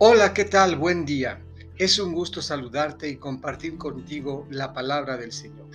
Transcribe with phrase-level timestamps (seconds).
[0.00, 0.76] Hola, ¿qué tal?
[0.76, 1.40] Buen día.
[1.76, 5.66] Es un gusto saludarte y compartir contigo la palabra del Señor.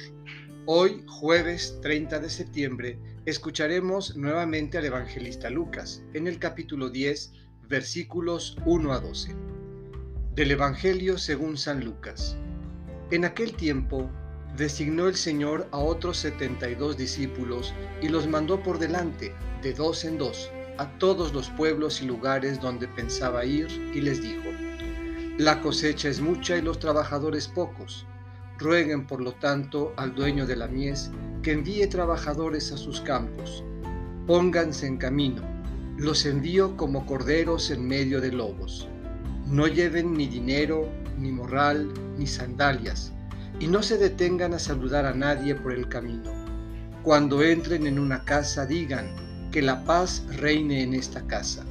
[0.66, 7.34] Hoy, jueves 30 de septiembre, escucharemos nuevamente al evangelista Lucas en el capítulo 10,
[7.68, 9.36] versículos 1 a 12.
[10.34, 12.38] Del Evangelio según San Lucas.
[13.12, 14.10] En aquel tiempo,
[14.56, 20.18] designó el Señor a otros 72 discípulos y los mandó por delante, de dos en
[20.18, 24.50] dos a todos los pueblos y lugares donde pensaba ir y les dijo,
[25.38, 28.06] La cosecha es mucha y los trabajadores pocos.
[28.58, 33.64] Rueguen por lo tanto al dueño de la mies que envíe trabajadores a sus campos.
[34.26, 35.42] Pónganse en camino,
[35.98, 38.88] los envío como corderos en medio de lobos.
[39.46, 40.88] No lleven ni dinero,
[41.20, 43.12] ni morral, ni sandalias,
[43.60, 46.32] y no se detengan a saludar a nadie por el camino.
[47.04, 51.64] Cuando entren en una casa digan, que la paz reine en esta casa.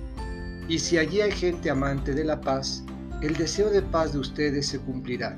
[0.68, 2.84] Y si allí hay gente amante de la paz,
[3.22, 5.36] el deseo de paz de ustedes se cumplirá.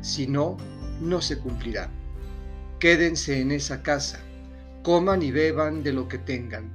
[0.00, 0.56] Si no,
[1.02, 1.90] no se cumplirá.
[2.78, 4.20] Quédense en esa casa,
[4.82, 6.72] coman y beban de lo que tengan,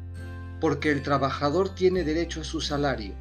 [0.62, 3.16] porque el trabajador tiene derecho a su salario.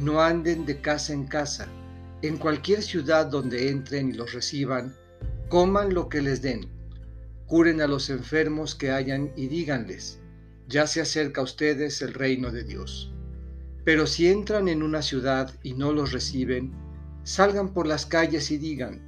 [0.00, 1.68] No anden de casa en casa,
[2.22, 4.96] en cualquier ciudad donde entren y los reciban,
[5.50, 6.66] coman lo que les den,
[7.46, 10.19] curen a los enfermos que hayan y díganles,
[10.70, 13.12] ya se acerca a ustedes el reino de Dios.
[13.84, 16.72] Pero si entran en una ciudad y no los reciben,
[17.24, 19.02] salgan por las calles y digan,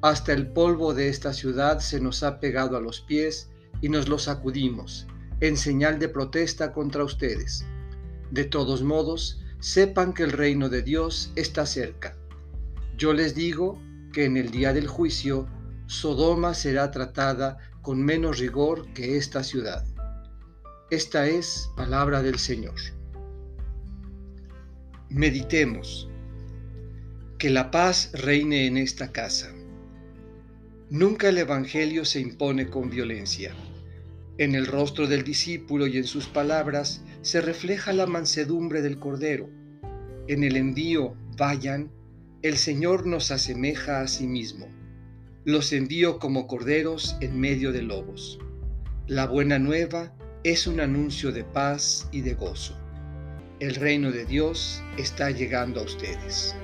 [0.00, 4.08] hasta el polvo de esta ciudad se nos ha pegado a los pies y nos
[4.08, 5.08] lo sacudimos,
[5.40, 7.66] en señal de protesta contra ustedes.
[8.30, 12.16] De todos modos, sepan que el reino de Dios está cerca.
[12.96, 15.48] Yo les digo que en el día del juicio,
[15.86, 19.84] Sodoma será tratada con menos rigor que esta ciudad.
[20.90, 22.76] Esta es palabra del Señor.
[25.10, 26.08] Meditemos.
[27.38, 29.52] Que la paz reine en esta casa.
[30.88, 33.52] Nunca el Evangelio se impone con violencia.
[34.38, 39.50] En el rostro del discípulo y en sus palabras se refleja la mansedumbre del Cordero.
[40.26, 41.90] En el envío, vayan,
[42.40, 44.68] el Señor nos asemeja a sí mismo.
[45.44, 48.38] Los envío como corderos en medio de lobos.
[49.06, 50.14] La buena nueva
[50.44, 52.76] es un anuncio de paz y de gozo.
[53.58, 56.54] El reino de Dios está llegando a ustedes.